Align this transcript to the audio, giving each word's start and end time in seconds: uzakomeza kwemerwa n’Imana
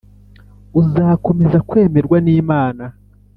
uzakomeza 0.81 1.57
kwemerwa 1.69 2.17
n’Imana 2.25 2.85